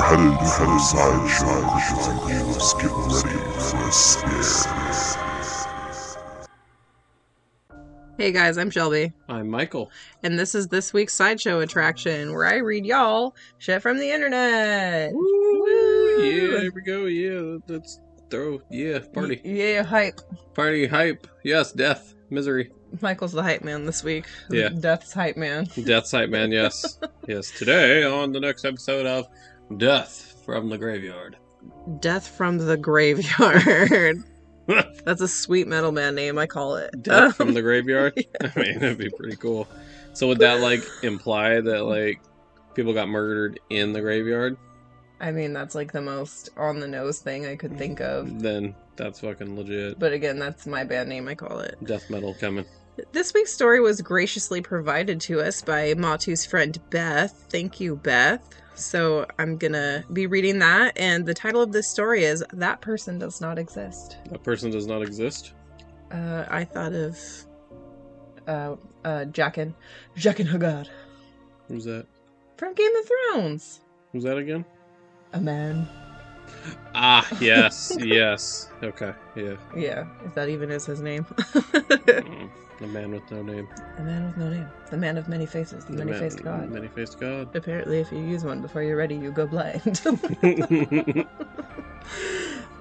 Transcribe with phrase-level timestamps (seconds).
[0.00, 5.26] headed for a sideshow because the youths get ready for a scare.
[8.18, 9.90] Hey guys, I'm Shelby, I'm Michael.
[10.22, 15.12] and this is this week's sideshow attraction where I read y'all shit from the internet.
[15.14, 16.22] Woo!
[16.22, 17.06] Yeah, here we go.
[17.06, 17.98] Yeah, let's
[18.30, 18.60] throw.
[18.70, 19.40] Yeah, party.
[19.42, 20.20] Y- yeah, hype.
[20.54, 21.26] Party, hype.
[21.44, 22.70] Yes, death, misery.
[23.00, 24.26] Michael's the hype man this week.
[24.50, 24.68] Yeah.
[24.68, 25.64] Death's hype man.
[25.84, 26.98] Death's hype man, yes.
[27.26, 29.28] yes, today on the next episode of
[29.76, 31.36] Death from the Graveyard.
[32.00, 34.24] Death from the graveyard.
[35.04, 37.02] That's a sweet metal band name, I call it.
[37.02, 38.14] Death from the Graveyard?
[38.40, 39.68] I mean, that'd be pretty cool.
[40.12, 42.20] So, would that, like, imply that, like,
[42.74, 44.56] people got murdered in the graveyard?
[45.20, 48.40] I mean, that's like the most on the nose thing I could think of.
[48.40, 49.98] Then that's fucking legit.
[49.98, 51.76] But again, that's my band name, I call it.
[51.84, 52.64] Death metal coming.
[53.12, 57.32] This week's story was graciously provided to us by Mato's friend Beth.
[57.50, 58.42] Thank you, Beth.
[58.74, 63.18] So I'm gonna be reading that, and the title of this story is That Person
[63.18, 64.16] Does Not Exist.
[64.30, 65.52] That person does not exist.
[66.10, 67.18] Uh, I thought of
[68.46, 69.74] uh, uh, Jaqen,
[70.16, 70.86] Jaqen H'ghar
[71.68, 72.06] Who's that?
[72.56, 73.80] from Game of Thrones.
[74.12, 74.64] Who's that again?
[75.32, 75.88] A man.
[76.94, 78.68] Ah, yes, yes.
[78.82, 79.54] Okay, yeah.
[79.76, 81.26] Yeah, if that even is his name.
[82.80, 83.68] The man with no name.
[83.98, 84.66] The man with no name.
[84.90, 85.84] The man of many faces.
[85.84, 86.70] The The many faced God.
[86.70, 87.54] Many faced God.
[87.54, 90.00] Apparently, if you use one before you're ready, you go blind.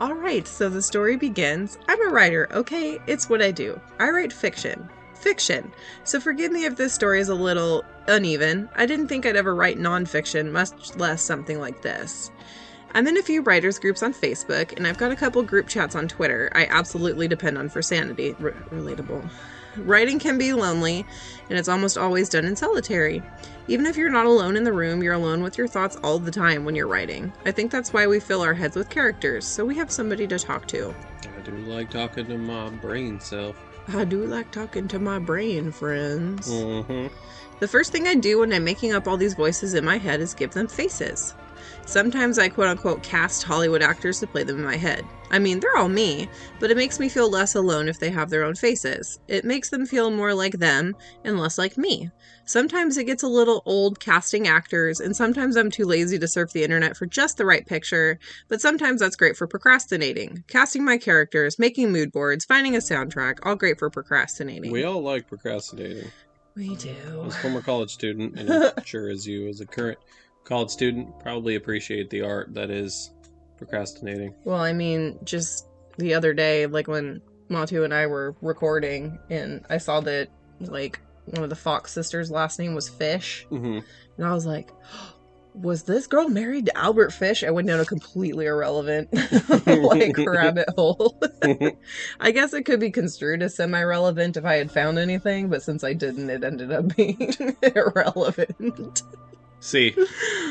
[0.02, 1.78] All right, so the story begins.
[1.90, 3.00] I'm a writer, okay?
[3.08, 3.80] It's what I do.
[4.00, 4.90] I write fiction.
[5.14, 5.70] Fiction.
[6.06, 8.70] So forgive me if this story is a little uneven.
[8.78, 12.32] I didn't think I'd ever write nonfiction, much less something like this.
[12.94, 15.96] I'm in a few writers groups on Facebook, and I've got a couple group chats
[15.96, 16.52] on Twitter.
[16.56, 18.36] I absolutely depend on for sanity.
[18.42, 19.30] R- relatable.
[19.78, 21.06] Writing can be lonely,
[21.50, 23.22] and it's almost always done in solitary.
[23.68, 26.32] Even if you're not alone in the room, you're alone with your thoughts all the
[26.32, 27.32] time when you're writing.
[27.46, 30.40] I think that's why we fill our heads with characters, so we have somebody to
[30.40, 30.94] talk to.
[31.38, 33.56] I do like talking to my brain self.
[33.94, 36.50] I do like talking to my brain, friends.
[36.50, 37.14] Mm-hmm.
[37.60, 40.20] The first thing I do when I'm making up all these voices in my head
[40.22, 41.36] is give them faces.
[41.90, 45.04] Sometimes I quote unquote cast Hollywood actors to play them in my head.
[45.32, 46.30] I mean, they're all me,
[46.60, 49.20] but it makes me feel less alone if they have their own faces.
[49.28, 52.12] It makes them feel more like them and less like me.
[52.46, 56.52] Sometimes it gets a little old casting actors, and sometimes I'm too lazy to surf
[56.52, 58.20] the internet for just the right picture,
[58.50, 60.44] but sometimes that's great for procrastinating.
[60.48, 64.72] Casting my characters, making mood boards, finding a soundtrack, all great for procrastinating.
[64.72, 66.12] We all like procrastinating.
[66.56, 67.24] we do.
[67.26, 69.98] As a former college student, and I'm sure as you, as a current
[70.50, 73.12] college student, probably appreciate the art that is
[73.58, 74.34] procrastinating.
[74.44, 75.68] Well, I mean, just
[75.98, 81.00] the other day, like when Mato and I were recording, and I saw that like
[81.26, 83.80] one of the Fox sisters' last name was Fish, Mm-hmm.
[84.18, 84.72] and I was like,
[85.54, 87.44] was this girl married to Albert Fish?
[87.44, 89.10] I went down a completely irrelevant
[89.66, 91.20] like rabbit hole.
[92.20, 95.84] I guess it could be construed as semi-relevant if I had found anything, but since
[95.84, 97.34] I didn't, it ended up being
[97.76, 99.04] irrelevant.
[99.60, 99.92] See,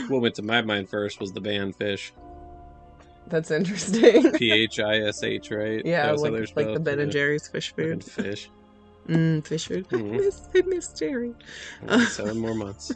[0.09, 2.11] what went to my mind first was the band Phish.
[3.29, 4.33] That's interesting.
[4.37, 5.85] P H I S H, right?
[5.85, 6.81] Yeah, That was how like, they're the?
[6.81, 8.05] Ben and Jerry's Phish Food.
[8.05, 8.51] Fish.
[9.09, 9.89] Mm, fish food.
[9.91, 10.15] Mhm.
[10.15, 11.35] I miss, I miss Jerry.
[12.09, 12.93] Seven more months.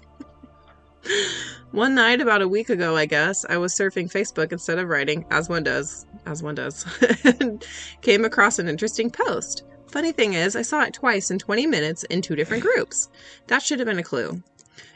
[1.73, 5.25] One night, about a week ago, I guess, I was surfing Facebook instead of writing,
[5.31, 6.85] as one does, as one does,
[7.25, 7.65] and
[8.03, 9.65] came across an interesting post.
[9.91, 13.09] Funny thing is, I saw it twice in 20 minutes in two different groups.
[13.49, 14.43] That should have been a clue.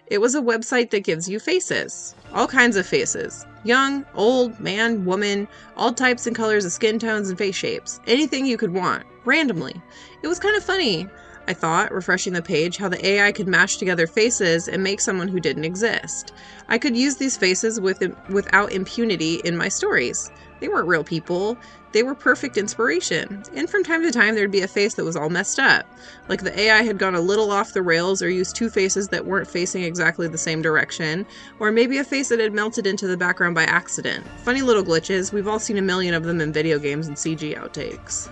[0.08, 2.14] It was a website that gives you faces.
[2.32, 3.44] All kinds of faces.
[3.64, 7.98] Young, old, man, woman, all types and colors of skin tones and face shapes.
[8.06, 9.74] Anything you could want, randomly.
[10.22, 11.08] It was kind of funny,
[11.48, 15.26] I thought, refreshing the page, how the AI could mash together faces and make someone
[15.26, 16.32] who didn't exist.
[16.68, 20.30] I could use these faces with without impunity in my stories.
[20.60, 21.58] They weren't real people.
[21.92, 23.42] They were perfect inspiration.
[23.54, 25.86] And from time to time, there'd be a face that was all messed up.
[26.28, 29.26] Like the AI had gone a little off the rails or used two faces that
[29.26, 31.26] weren't facing exactly the same direction,
[31.58, 34.26] or maybe a face that had melted into the background by accident.
[34.44, 35.32] Funny little glitches.
[35.32, 38.28] We've all seen a million of them in video games and CG outtakes.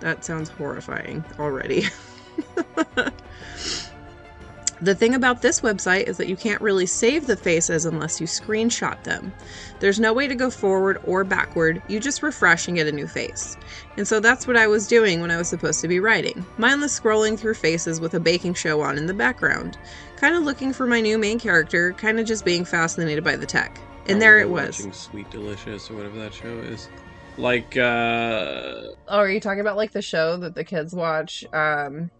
[0.00, 1.86] That sounds horrifying already.
[4.82, 8.26] The thing about this website is that you can't really save the faces unless you
[8.26, 9.32] screenshot them.
[9.78, 13.06] There's no way to go forward or backward, you just refresh and get a new
[13.06, 13.56] face.
[13.96, 16.44] And so that's what I was doing when I was supposed to be writing.
[16.58, 19.78] Mindless scrolling through faces with a baking show on in the background.
[20.16, 23.46] Kind of looking for my new main character, kind of just being fascinated by the
[23.46, 23.80] tech.
[24.08, 24.78] And there it was.
[24.78, 26.88] Watching Sweet Delicious or whatever that show is.
[27.38, 28.82] Like, uh.
[29.06, 31.44] Oh, are you talking about like the show that the kids watch?
[31.52, 32.10] Um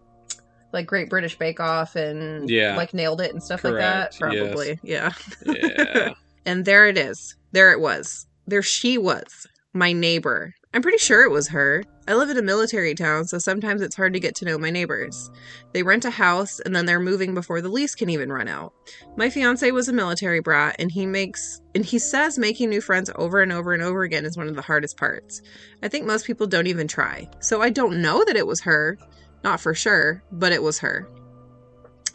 [0.73, 2.75] like Great British Bake Off and Yeah.
[2.75, 4.33] like nailed it and stuff Correct, like that?
[4.33, 4.47] yes.
[4.49, 4.79] Probably.
[4.83, 5.11] Yeah.
[5.45, 6.13] Yeah.
[6.45, 7.37] And there it is.
[7.53, 8.27] There it was.
[8.47, 9.47] There she was.
[9.73, 10.53] My neighbor.
[10.73, 11.85] I'm pretty sure it was her.
[12.05, 14.69] I live in a military town, so sometimes it's hard to get to know my
[14.69, 15.31] neighbors.
[15.71, 18.73] They rent a house and then they're moving before the lease can even run out.
[19.15, 23.09] My fiance was a military brat and he makes and he says making new friends
[23.15, 25.41] over and over and over again is one of the hardest parts.
[25.81, 27.29] I think most people don't even try.
[27.39, 28.97] So I don't know that it was her,
[29.43, 31.07] not for sure, but it was her.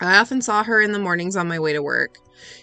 [0.00, 2.18] I often saw her in the mornings on my way to work.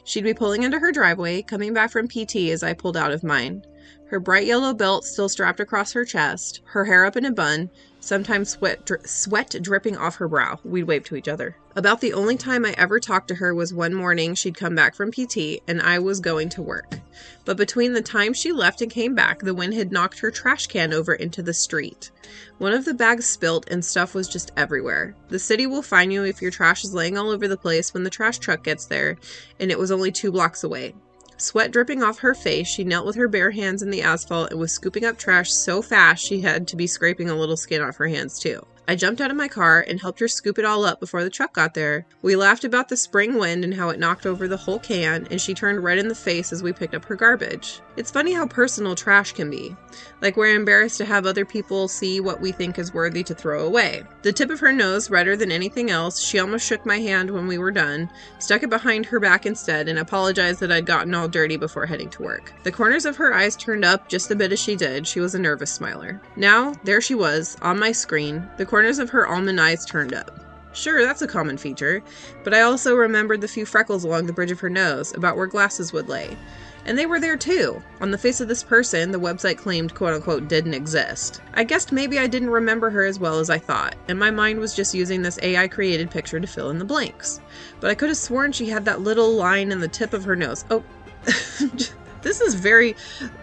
[0.05, 3.23] She'd be pulling into her driveway, coming back from PT as I pulled out of
[3.23, 3.63] mine.
[4.09, 7.69] Her bright yellow belt still strapped across her chest, her hair up in a bun,
[8.05, 10.59] sometimes sweat, dri- sweat dripping off her brow.
[10.63, 11.55] We'd wave to each other.
[11.75, 14.95] About the only time I ever talked to her was one morning she'd come back
[14.95, 16.99] from PT and I was going to work.
[17.43, 20.67] But between the time she left and came back, the wind had knocked her trash
[20.67, 22.11] can over into the street.
[22.59, 25.15] One of the bags spilt and stuff was just everywhere.
[25.29, 28.03] The city will fine you if your trash is laying all over the place when
[28.03, 29.17] the trash truck gets there,
[29.59, 30.93] and it was only two blocks away.
[31.37, 34.59] Sweat dripping off her face, she knelt with her bare hands in the asphalt and
[34.59, 37.97] was scooping up trash so fast she had to be scraping a little skin off
[37.97, 38.65] her hands too.
[38.87, 41.29] I jumped out of my car and helped her scoop it all up before the
[41.29, 42.05] truck got there.
[42.21, 45.41] We laughed about the spring wind and how it knocked over the whole can, and
[45.41, 47.81] she turned red in the face as we picked up her garbage.
[47.97, 49.75] It's funny how personal trash can be.
[50.21, 53.65] Like we're embarrassed to have other people see what we think is worthy to throw
[53.65, 54.03] away.
[54.21, 57.47] The tip of her nose, redder than anything else, she almost shook my hand when
[57.47, 58.09] we were done,
[58.39, 62.09] stuck it behind her back instead, and apologized that I'd gotten all dirty before heading
[62.11, 62.53] to work.
[62.63, 65.07] The corners of her eyes turned up just a bit as she did.
[65.07, 66.21] She was a nervous smiler.
[66.35, 70.37] Now, there she was, on my screen, the corners of her almond eyes turned up.
[70.73, 72.03] Sure, that's a common feature,
[72.43, 75.47] but I also remembered the few freckles along the bridge of her nose, about where
[75.47, 76.37] glasses would lay.
[76.85, 77.81] And they were there too.
[78.01, 81.39] On the face of this person, the website claimed quote unquote didn't exist.
[81.53, 84.59] I guessed maybe I didn't remember her as well as I thought, and my mind
[84.59, 87.39] was just using this AI created picture to fill in the blanks.
[87.79, 90.35] But I could have sworn she had that little line in the tip of her
[90.35, 90.65] nose.
[90.69, 90.83] Oh,
[91.23, 92.97] this is very,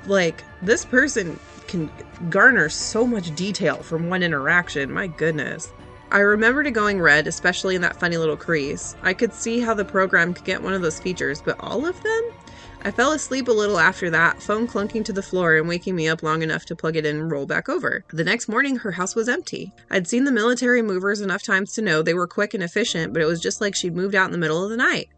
[0.04, 1.40] like, this person
[1.72, 1.90] can
[2.28, 4.92] garner so much detail from one interaction.
[4.92, 5.72] My goodness.
[6.10, 8.94] I remembered it going red, especially in that funny little crease.
[9.02, 12.00] I could see how the program could get one of those features, but all of
[12.02, 12.22] them?
[12.82, 16.08] I fell asleep a little after that, phone clunking to the floor and waking me
[16.08, 18.04] up long enough to plug it in and roll back over.
[18.10, 19.72] The next morning, her house was empty.
[19.90, 23.22] I'd seen the military movers enough times to know they were quick and efficient, but
[23.22, 25.08] it was just like she'd moved out in the middle of the night.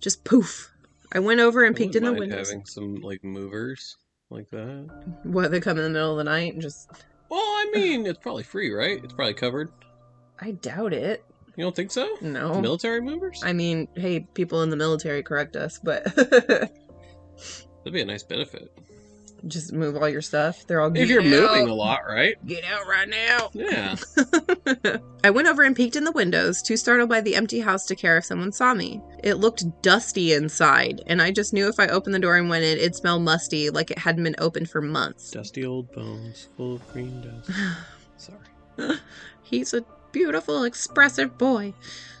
[0.00, 0.72] Just poof.
[1.12, 2.48] I went over and I peeked in the windows.
[2.48, 3.98] having some like movers
[4.32, 5.04] like that.
[5.24, 6.90] What, they come in the middle of the night and just.
[7.28, 9.02] Well, I mean, it's probably free, right?
[9.02, 9.70] It's probably covered.
[10.40, 11.24] I doubt it.
[11.56, 12.16] You don't think so?
[12.20, 12.60] No.
[12.60, 13.42] Military movers?
[13.44, 16.70] I mean, hey, people in the military correct us, but That'd
[17.92, 18.72] be a nice benefit.
[19.46, 20.66] Just move all your stuff.
[20.66, 22.36] They're all If you're "Get moving a lot, right?
[22.46, 23.50] Get out right now.
[23.52, 23.96] Yeah.
[25.24, 27.96] I went over and peeked in the windows, too startled by the empty house to
[27.96, 29.00] care if someone saw me.
[29.22, 32.64] It looked dusty inside, and I just knew if I opened the door and went
[32.64, 35.30] in, it'd smell musty, like it hadn't been opened for months.
[35.30, 37.50] Dusty old bones full of green dust.
[38.16, 38.98] Sorry.
[39.42, 41.74] He's a beautiful, expressive boy.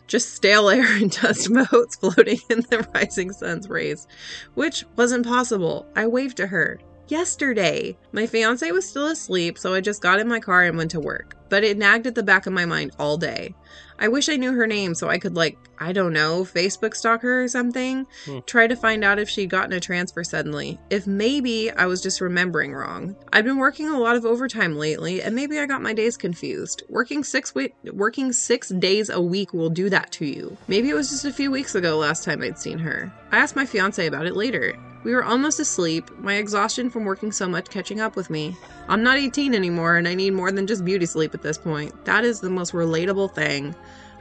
[0.06, 4.06] Just stale air and dust motes floating in the rising sun's rays,
[4.54, 5.86] which wasn't possible.
[5.96, 6.78] I waved to her.
[7.08, 7.96] Yesterday.
[8.12, 11.00] My fiance was still asleep, so I just got in my car and went to
[11.00, 11.36] work.
[11.48, 13.54] But it nagged at the back of my mind all day.
[13.98, 17.22] I wish I knew her name so I could, like, I don't know, Facebook stalk
[17.22, 18.06] her or something.
[18.24, 18.38] Hmm.
[18.46, 20.78] Try to find out if she'd gotten a transfer suddenly.
[20.90, 23.14] If maybe I was just remembering wrong.
[23.32, 26.82] I've been working a lot of overtime lately, and maybe I got my days confused.
[26.88, 30.56] Working six wi- working six days a week will do that to you.
[30.68, 33.12] Maybe it was just a few weeks ago last time I'd seen her.
[33.30, 34.74] I asked my fiance about it later.
[35.04, 38.56] We were almost asleep, my exhaustion from working so much catching up with me.
[38.88, 42.04] I'm not 18 anymore, and I need more than just beauty sleep at this point.
[42.04, 43.74] That is the most relatable thing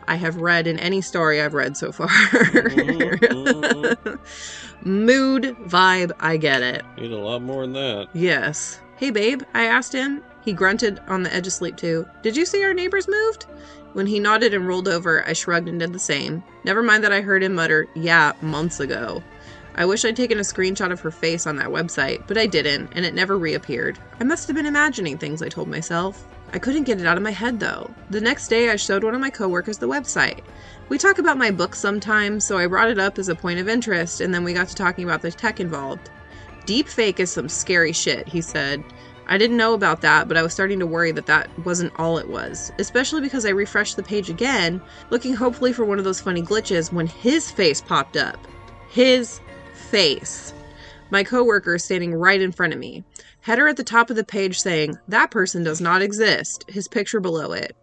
[0.07, 2.07] I have read in any story I've read so far.
[4.83, 6.83] Mood, vibe, I get it.
[6.97, 8.07] Need a lot more than that.
[8.13, 8.79] Yes.
[8.97, 10.23] Hey, babe, I asked him.
[10.43, 12.07] He grunted on the edge of sleep, too.
[12.23, 13.45] Did you see our neighbors moved?
[13.93, 16.43] When he nodded and rolled over, I shrugged and did the same.
[16.63, 19.21] Never mind that I heard him mutter, yeah, months ago.
[19.75, 22.91] I wish I'd taken a screenshot of her face on that website, but I didn't,
[22.93, 23.99] and it never reappeared.
[24.19, 26.25] I must have been imagining things, I told myself.
[26.53, 27.89] I couldn't get it out of my head, though.
[28.09, 30.41] The next day, I showed one of my coworkers the website.
[30.89, 33.69] We talk about my book sometimes, so I brought it up as a point of
[33.69, 36.09] interest, and then we got to talking about the tech involved.
[36.65, 38.83] Deepfake is some scary shit, he said.
[39.27, 42.17] I didn't know about that, but I was starting to worry that that wasn't all
[42.17, 46.19] it was, especially because I refreshed the page again, looking hopefully for one of those
[46.19, 48.45] funny glitches when his face popped up.
[48.89, 49.39] His
[49.91, 50.53] face.
[51.09, 53.03] My coworker standing right in front of me.
[53.41, 57.19] Header at the top of the page saying, That person does not exist, his picture
[57.19, 57.75] below it.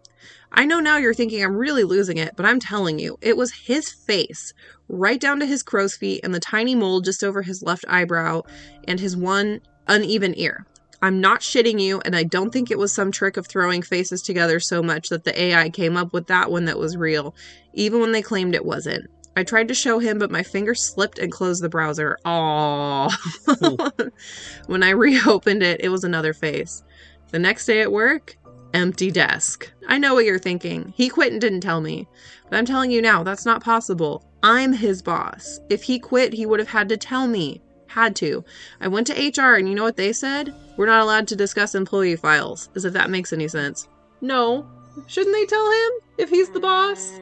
[0.51, 3.53] I know now you're thinking I'm really losing it, but I'm telling you, it was
[3.53, 4.55] his face,
[4.87, 8.41] right down to his crow's feet and the tiny mole just over his left eyebrow
[8.87, 10.65] and his one uneven ear.
[11.03, 14.23] I'm not shitting you, and I don't think it was some trick of throwing faces
[14.23, 17.35] together so much that the AI came up with that one that was real,
[17.73, 19.05] even when they claimed it wasn't.
[19.39, 22.17] I tried to show him, but my finger slipped and closed the browser.
[22.25, 24.11] Aww.
[24.67, 26.83] when I reopened it, it was another face.
[27.31, 28.35] The next day at work,
[28.73, 29.71] empty desk.
[29.87, 30.93] I know what you're thinking.
[30.97, 32.05] He quit and didn't tell me.
[32.49, 34.25] But I'm telling you now, that's not possible.
[34.43, 35.61] I'm his boss.
[35.69, 37.61] If he quit, he would have had to tell me.
[37.87, 38.43] Had to.
[38.81, 40.53] I went to HR and you know what they said?
[40.75, 42.67] We're not allowed to discuss employee files.
[42.75, 43.87] As if that makes any sense.
[44.19, 44.69] No.
[45.07, 47.21] Shouldn't they tell him if he's the boss?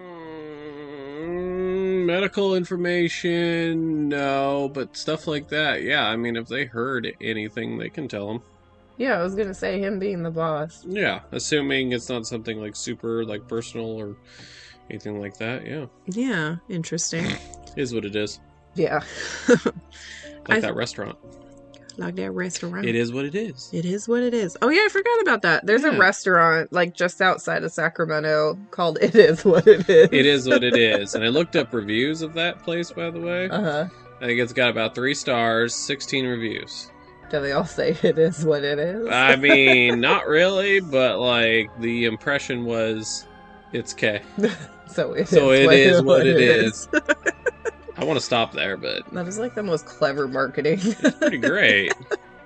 [1.77, 6.05] Mm, medical information, no, but stuff like that, yeah.
[6.07, 8.41] I mean, if they heard anything, they can tell them.
[8.97, 10.83] Yeah, I was gonna say him being the boss.
[10.87, 14.15] Yeah, assuming it's not something like super like personal or
[14.89, 15.67] anything like that.
[15.67, 17.27] Yeah, Yeah, interesting.
[17.75, 18.39] is what it is.
[18.73, 19.01] yeah.
[19.47, 19.63] Like
[20.49, 21.17] I- that restaurant.
[21.97, 22.85] Like that restaurant.
[22.85, 23.69] It is what it is.
[23.73, 24.57] It is what it is.
[24.61, 25.65] Oh yeah, I forgot about that.
[25.65, 30.09] There's a restaurant like just outside of Sacramento called It Is What It Is.
[30.11, 31.15] It is what it is.
[31.15, 33.49] And I looked up reviews of that place, by the way.
[33.49, 33.85] Uh huh.
[34.21, 36.91] I think it's got about three stars, 16 reviews.
[37.29, 39.07] Do they all say it is what it is?
[39.09, 43.25] I mean, not really, but like the impression was
[43.73, 44.21] it's K.
[44.87, 46.87] so it So is it what is what it is.
[47.97, 50.79] I want to stop there, but that is like the most clever marketing.
[51.19, 51.93] pretty great.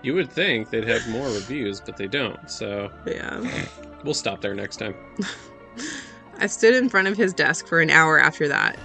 [0.01, 2.49] You would think they'd have more reviews, but they don't.
[2.49, 3.67] So yeah.
[4.03, 4.95] we'll stop there next time.
[6.39, 8.77] I stood in front of his desk for an hour after that.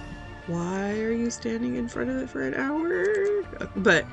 [0.47, 3.05] Why are you standing in front of it for an hour?
[3.77, 4.05] But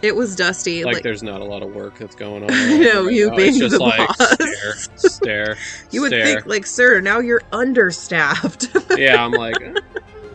[0.00, 0.84] it was dusty.
[0.84, 2.50] Like, there's not a lot of work that's going on.
[2.52, 3.36] I know, right you now.
[3.36, 4.32] being it's just the like boss.
[4.34, 5.56] stare, stare,
[5.90, 6.24] you would stare.
[6.24, 8.68] think, like, sir, now you're understaffed.
[8.96, 9.74] yeah, I'm like, eh,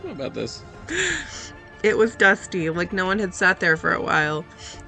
[0.02, 0.62] what about this?
[1.84, 4.42] It was dusty, like no one had sat there for a while.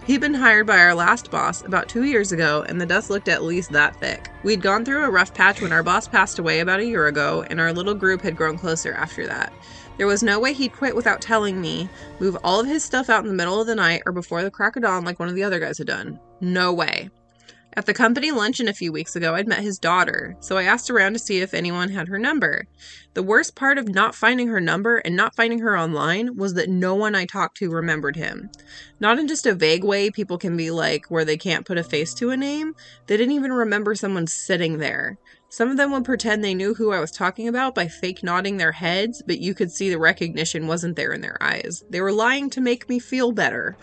[0.07, 3.29] He'd been hired by our last boss about two years ago, and the dust looked
[3.29, 4.31] at least that thick.
[4.43, 7.45] We'd gone through a rough patch when our boss passed away about a year ago,
[7.51, 9.53] and our little group had grown closer after that.
[9.99, 13.25] There was no way he'd quit without telling me, move all of his stuff out
[13.25, 15.35] in the middle of the night or before the crack of dawn like one of
[15.35, 16.19] the other guys had done.
[16.41, 17.11] No way.
[17.79, 20.89] At the company luncheon a few weeks ago, I'd met his daughter, so I asked
[20.89, 22.67] around to see if anyone had her number.
[23.13, 26.71] The worst part of not finding her number and not finding her online was that
[26.71, 28.49] no one I talked to remembered him.
[28.99, 31.85] Not in just a vague way people can be like where they can't put a
[31.85, 32.75] face to a name,
[33.09, 35.19] they didn't even remember someone sitting there.
[35.49, 38.57] Some of them would pretend they knew who I was talking about by fake nodding
[38.57, 41.85] their heads, but you could see the recognition wasn't there in their eyes.
[41.89, 43.77] They were lying to make me feel better,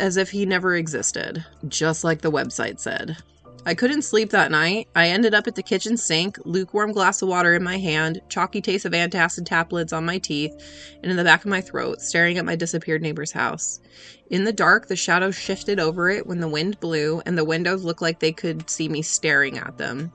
[0.00, 3.16] as if he never existed, just like the website said.
[3.66, 4.88] I couldn't sleep that night.
[4.96, 8.62] I ended up at the kitchen sink, lukewarm glass of water in my hand, chalky
[8.62, 10.52] taste of antacid tablets on my teeth,
[11.02, 13.78] and in the back of my throat, staring at my disappeared neighbor's house.
[14.30, 17.84] In the dark, the shadows shifted over it when the wind blew, and the windows
[17.84, 20.10] looked like they could see me staring at them.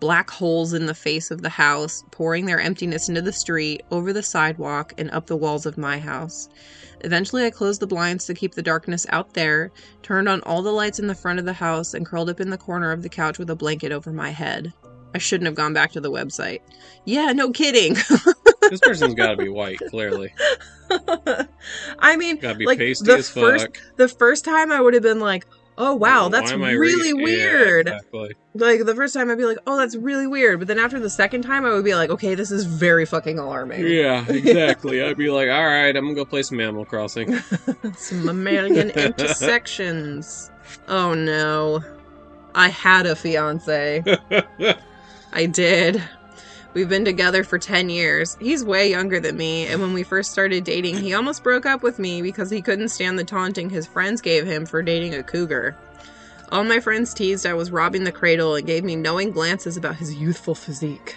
[0.00, 4.12] Black holes in the face of the house, pouring their emptiness into the street, over
[4.12, 6.48] the sidewalk, and up the walls of my house.
[7.00, 9.70] Eventually, I closed the blinds to keep the darkness out there,
[10.02, 12.50] turned on all the lights in the front of the house, and curled up in
[12.50, 14.72] the corner of the couch with a blanket over my head.
[15.14, 16.60] I shouldn't have gone back to the website.
[17.04, 17.96] Yeah, no kidding.
[18.70, 20.30] This person's got to be white, clearly.
[21.98, 23.42] I mean, Got to be like pasty the as fuck.
[23.42, 25.46] first the first time I would have been like,
[25.78, 28.34] "Oh wow, that's really re- Yeah, weird." exactly.
[28.54, 31.08] Like the first time I'd be like, "Oh, that's really weird," but then after the
[31.08, 35.02] second time I would be like, "Okay, this is very fucking alarming." Yeah, exactly.
[35.02, 37.38] I'd be like, all right, I'm gonna go play some Animal Crossing.
[37.96, 40.50] Some mammalian intersections.
[40.88, 41.82] Oh no.
[42.54, 44.02] I had a fiance.
[45.32, 46.02] I did.
[46.74, 48.36] We've been together for 10 years.
[48.40, 51.82] He's way younger than me, and when we first started dating, he almost broke up
[51.82, 55.22] with me because he couldn't stand the taunting his friends gave him for dating a
[55.22, 55.76] cougar.
[56.50, 59.96] All my friends teased I was robbing the cradle and gave me knowing glances about
[59.96, 61.16] his youthful physique.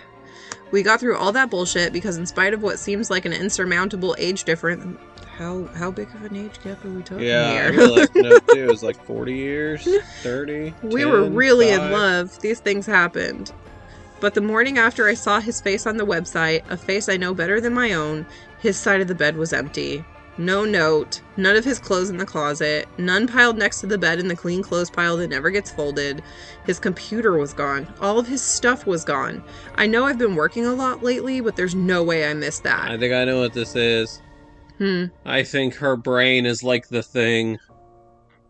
[0.71, 4.15] We got through all that bullshit because, in spite of what seems like an insurmountable
[4.17, 4.97] age difference,
[5.37, 7.87] how how big of an age gap are we talking yeah, here?
[7.87, 8.39] like no.
[8.55, 9.87] It was like 40 years,
[10.21, 10.73] 30.
[10.83, 12.39] We were 10, really in love.
[12.39, 13.51] These things happened.
[14.21, 17.33] But the morning after I saw his face on the website, a face I know
[17.33, 18.27] better than my own,
[18.59, 20.05] his side of the bed was empty.
[20.37, 24.19] No note, none of his clothes in the closet, none piled next to the bed
[24.19, 26.21] in the clean clothes pile that never gets folded.
[26.65, 27.91] His computer was gone.
[27.99, 29.43] All of his stuff was gone.
[29.75, 32.91] I know I've been working a lot lately, but there's no way I missed that.
[32.91, 34.21] I think I know what this is.
[34.77, 35.05] Hmm.
[35.25, 37.57] I think her brain is like the thing.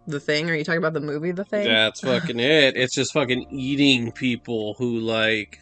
[0.07, 0.49] The thing?
[0.49, 1.67] Are you talking about the movie The Thing?
[1.67, 2.75] That's fucking it.
[2.75, 5.61] It's just fucking eating people who like,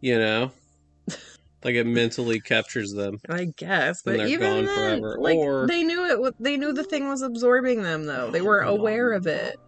[0.00, 0.52] you know,
[1.64, 3.18] Like it mentally captures them.
[3.28, 6.34] I guess, but even gone then, forever, like or- they knew it.
[6.38, 8.30] They knew the thing was absorbing them, though.
[8.30, 9.58] They were aware of it.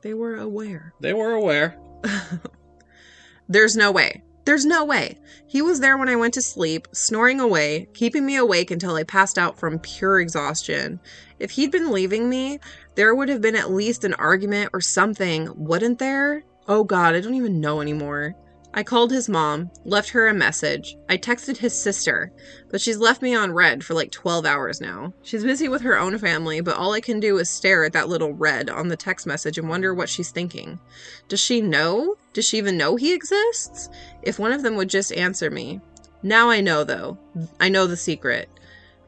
[0.00, 0.94] They were aware.
[1.00, 1.78] They were aware.
[3.48, 4.22] There's no way.
[4.44, 5.18] There's no way.
[5.46, 9.04] He was there when I went to sleep, snoring away, keeping me awake until I
[9.04, 10.98] passed out from pure exhaustion.
[11.38, 12.58] If he'd been leaving me,
[12.96, 16.42] there would have been at least an argument or something, wouldn't there?
[16.66, 18.34] Oh god, I don't even know anymore.
[18.74, 20.96] I called his mom, left her a message.
[21.08, 22.32] I texted his sister,
[22.70, 25.12] but she's left me on red for like 12 hours now.
[25.22, 28.08] She's busy with her own family, but all I can do is stare at that
[28.08, 30.80] little red on the text message and wonder what she's thinking.
[31.28, 32.16] Does she know?
[32.32, 33.90] Does she even know he exists?
[34.22, 35.80] If one of them would just answer me.
[36.22, 37.18] Now I know, though.
[37.60, 38.48] I know the secret.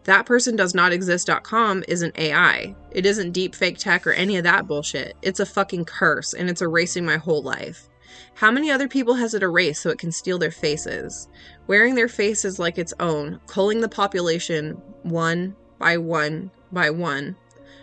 [0.04, 2.74] That person does not exist.com isn't AI.
[2.90, 5.16] It isn't deep fake tech or any of that bullshit.
[5.22, 7.88] It's a fucking curse, and it's erasing my whole life.
[8.36, 11.28] How many other people has it erased so it can steal their faces?
[11.66, 17.36] Wearing their faces like its own, culling the population one by one by one.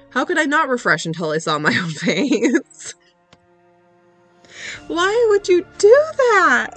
[0.09, 2.93] How could I not refresh until I saw my own face?
[4.87, 6.69] Why would you do that?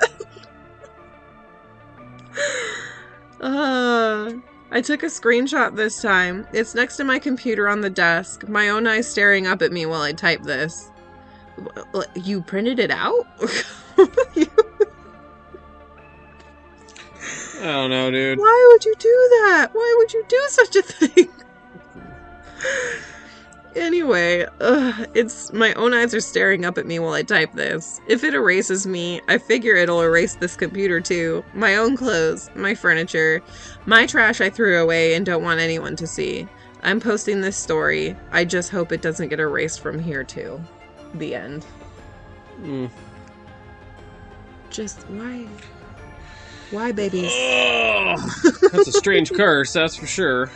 [3.40, 4.32] uh,
[4.70, 6.46] I took a screenshot this time.
[6.52, 9.84] It's next to my computer on the desk, my own eyes staring up at me
[9.86, 10.90] while I type this.
[12.14, 13.26] You printed it out?
[17.60, 18.38] I don't know, dude.
[18.38, 19.70] Why would you do that?
[19.72, 21.28] Why would you do such a thing?
[23.76, 28.00] anyway, ugh, it's my own eyes are staring up at me while I type this.
[28.06, 31.44] If it erases me, I figure it'll erase this computer too.
[31.54, 33.42] My own clothes, my furniture,
[33.86, 36.48] my trash I threw away and don't want anyone to see.
[36.82, 38.14] I'm posting this story.
[38.30, 40.60] I just hope it doesn't get erased from here too.
[41.14, 41.66] The end.
[42.62, 42.90] Mm.
[44.70, 45.46] Just why?
[46.70, 47.32] Why, babies?
[48.72, 50.50] That's a strange curse, that's for sure.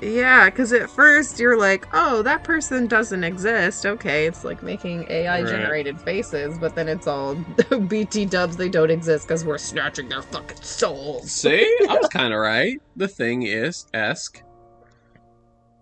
[0.00, 3.84] Yeah, because at first you're like, oh, that person doesn't exist.
[3.84, 5.48] Okay, it's like making AI Right.
[5.50, 7.34] generated faces, but then it's all
[7.88, 11.32] BT dubs, they don't exist because we're snatching their fucking souls.
[11.32, 11.66] See?
[11.88, 12.78] I was kind of right.
[12.96, 14.42] The thing is esque.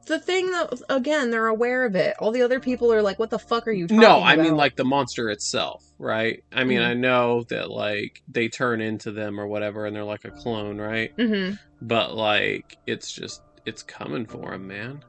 [0.07, 2.15] The thing that, again, they're aware of it.
[2.21, 4.55] All the other people are like, what the fuck are you talking No, I mean
[4.57, 6.43] like the monster itself, right?
[6.53, 6.87] I mean, Mhm.
[6.87, 10.79] I know that like they turn into them or whatever, and they're like a clone,
[10.79, 11.17] right?
[11.17, 11.59] Mhm.
[11.83, 15.05] But like, it's just it's coming for him, man.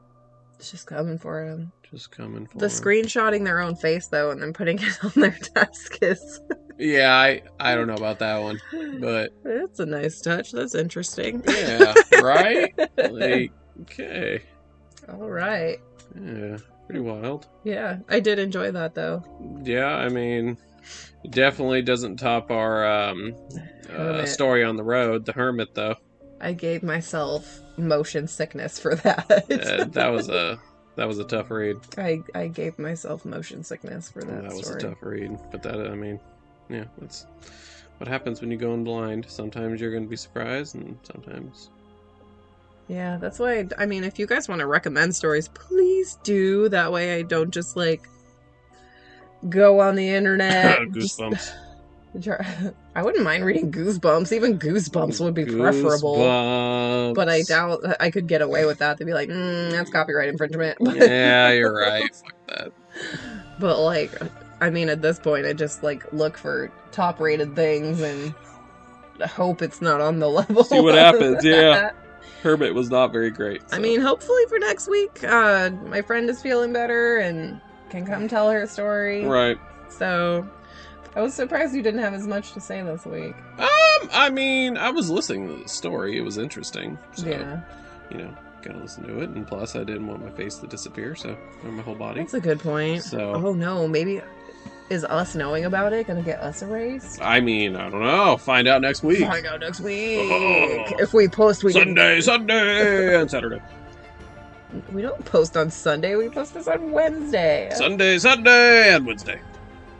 [0.58, 1.70] It's just coming for him.
[1.88, 2.70] Just coming for The him.
[2.72, 6.40] screenshotting their own face, though, and then putting it on their desk is.
[6.76, 8.60] Yeah, I I don't know about that one,
[9.00, 10.50] but It's a nice touch.
[10.50, 11.42] That's interesting.
[11.48, 12.74] yeah, right?
[13.10, 14.42] Like, okay,
[15.10, 15.78] All right.
[16.14, 17.46] yeah, pretty wild.
[17.64, 19.22] Yeah, I did enjoy that, though.
[19.62, 20.56] Yeah, I mean,
[21.30, 23.34] definitely doesn't top our um,
[23.90, 25.96] uh, story on the road, the hermit, though.
[26.40, 29.30] I gave myself motion sickness for that.
[29.50, 30.58] Uh, that was a
[30.96, 31.76] that was a tough read.
[31.98, 34.82] I I gave myself motion sickness for That, that, was story.
[34.82, 36.20] a tough read, but that I mean,
[36.68, 37.26] yeah, that's
[37.98, 39.26] what happens when you go in blind.
[39.28, 41.70] Sometimes you're going to be surprised, and sometimes
[42.88, 43.58] Yeah, that's why.
[43.58, 46.68] I, I mean, if you guys want to recommend stories, please do.
[46.70, 48.08] That way, I don't just like
[49.48, 50.78] go on the internet.
[50.88, 51.52] goosebumps.
[52.22, 54.32] try- I wouldn't mind reading Goosebumps.
[54.32, 56.16] Even Goosebumps would be preferable.
[57.14, 58.98] But I doubt I could get away with that.
[58.98, 62.14] They'd be like, mm, "That's copyright infringement." yeah, you're right.
[62.14, 62.72] Fuck that.
[63.60, 64.12] But like,
[64.60, 68.34] I mean, at this point, I just like look for top rated things and
[69.26, 70.64] hope it's not on the level.
[70.64, 71.90] See what happens, yeah.
[72.42, 73.62] Hermit was not very great.
[73.72, 77.60] I mean, hopefully for next week, uh, my friend is feeling better and
[77.90, 79.24] can come tell her story.
[79.24, 79.58] right.
[79.88, 80.46] So,
[81.16, 83.34] I was surprised you didn't have as much to say this week.
[83.58, 86.18] Um, I mean, I was listening to the story.
[86.18, 86.98] It was interesting.
[87.12, 87.60] So, yeah,
[88.10, 89.30] you know, gotta listen to it.
[89.30, 92.20] And plus, I didn't want my face to disappear, so or my whole body.
[92.20, 93.02] that's a good point.
[93.02, 94.20] So, Oh no, maybe
[94.90, 97.20] is us knowing about it gonna get us erased?
[97.22, 98.36] I mean, I don't know.
[98.36, 99.20] Find out next week.
[99.20, 100.18] Find out next week.
[100.20, 100.84] Oh.
[100.98, 103.60] If we post, we didn't- Sunday, Sunday, and Saturday.
[104.92, 106.14] We don't post on Sunday.
[106.16, 107.70] We post this on Wednesday.
[107.74, 109.40] Sunday, Sunday, and Wednesday.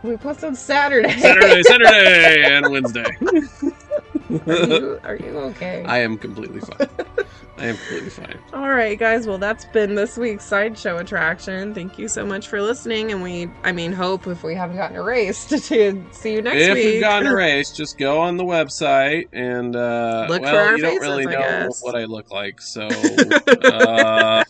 [0.03, 1.09] we post on Saturday.
[1.19, 3.05] Saturday, Saturday, and Wednesday.
[4.47, 5.83] are, you, are you okay?
[5.85, 6.87] I am completely fine.
[7.59, 8.39] I am completely fine.
[8.53, 9.27] All right, guys.
[9.27, 11.73] Well, that's been this week's sideshow attraction.
[11.73, 14.95] Thank you so much for listening, and we, I mean, hope if we haven't gotten
[14.95, 16.85] erased to see you next if week.
[16.85, 20.77] If you've gotten erased, just go on the website and uh, Look well, for our
[20.77, 21.83] you don't faces, really I know guess.
[21.83, 22.87] what I look like, so
[23.63, 24.43] uh,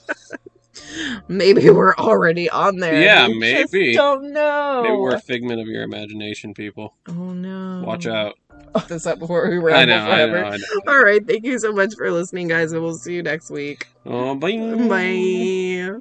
[1.27, 3.01] maybe we're already on there.
[3.01, 3.93] Yeah, maybe.
[3.93, 4.81] don't know.
[4.83, 6.93] maybe we're a figment of your imagination, people.
[7.07, 7.81] Oh no.
[7.83, 8.35] Watch out.
[8.87, 10.41] this up before we I ramble know, I forever.
[10.41, 10.63] know, I know.
[10.87, 13.87] All right, thank you so much for listening, guys, and we'll see you next week.
[14.05, 14.51] Oh, bye.
[14.87, 15.99] Bye.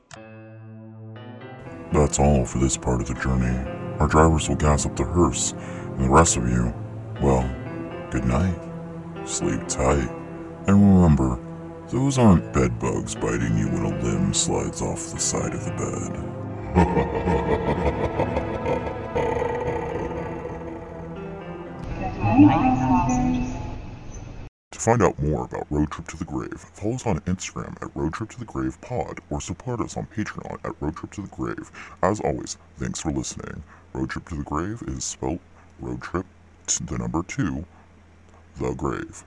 [1.92, 3.56] That's all for this part of the journey.
[3.98, 6.72] Our drivers will gas up the hearse, and the rest of you,
[7.22, 7.42] well,
[8.10, 8.58] good night.
[9.26, 10.08] Sleep tight.
[10.66, 11.38] And remember,
[11.88, 15.72] those aren't bed bugs biting you when a limb slides off the side of the
[15.72, 16.34] bed.
[22.38, 22.44] To
[24.78, 28.12] find out more about Road Trip to the Grave, follow us on Instagram at Road
[28.12, 31.28] Trip to the Grave Pod or support us on Patreon at Road Trip to the
[31.34, 31.72] Grave.
[32.00, 33.64] As always, thanks for listening.
[33.92, 35.40] Road Trip to the Grave is spelled
[35.80, 36.26] Road Trip
[36.68, 37.64] to the number two,
[38.60, 39.24] the grave.